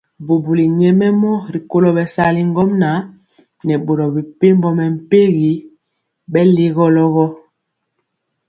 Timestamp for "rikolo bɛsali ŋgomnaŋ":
1.53-2.97